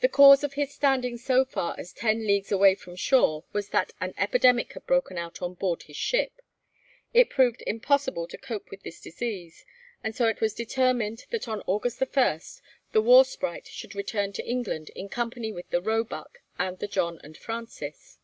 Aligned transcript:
The 0.00 0.08
cause 0.08 0.42
of 0.42 0.54
his 0.54 0.74
standing 0.74 1.16
so 1.16 1.44
far 1.44 1.76
as 1.78 1.92
ten 1.92 2.26
leagues 2.26 2.50
away 2.50 2.74
from 2.74 2.96
shore 2.96 3.44
was 3.52 3.68
that 3.68 3.92
an 4.00 4.12
epidemic 4.16 4.72
had 4.72 4.84
broken 4.84 5.16
out 5.16 5.40
on 5.40 5.54
board 5.54 5.84
his 5.84 5.96
ship. 5.96 6.40
It 7.14 7.30
proved 7.30 7.62
impossible 7.64 8.26
to 8.26 8.36
cope 8.36 8.68
with 8.72 8.82
this 8.82 9.00
disease, 9.00 9.64
and 10.02 10.12
so 10.12 10.26
it 10.26 10.40
was 10.40 10.54
determined 10.54 11.24
that 11.30 11.46
on 11.46 11.62
August 11.68 12.00
1 12.00 12.40
the 12.90 13.00
'War 13.00 13.24
Sprite' 13.24 13.68
should 13.68 13.94
return 13.94 14.32
to 14.32 14.44
England, 14.44 14.90
in 14.96 15.08
company 15.08 15.52
with 15.52 15.70
the 15.70 15.80
'Roebuck' 15.80 16.40
and 16.58 16.80
the 16.80 16.88
'John 16.88 17.20
and 17.22 17.36
Francis.' 17.36 18.18